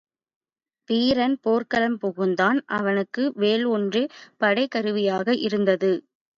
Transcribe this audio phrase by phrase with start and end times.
[0.89, 4.03] வீரன் போர்க்களம் புகுந்தான், அவனுக்கு வேல் ஒன்றே
[4.37, 5.93] படைக் கருவியாக இருந்தது.